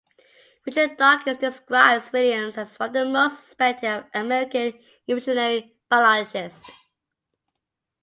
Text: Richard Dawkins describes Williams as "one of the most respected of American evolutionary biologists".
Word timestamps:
Richard 0.65 0.97
Dawkins 0.97 1.37
describes 1.37 2.11
Williams 2.11 2.57
as 2.57 2.79
"one 2.79 2.89
of 2.89 2.93
the 2.93 3.05
most 3.05 3.37
respected 3.37 3.87
of 3.87 4.05
American 4.15 4.73
evolutionary 5.07 5.75
biologists". 5.91 6.71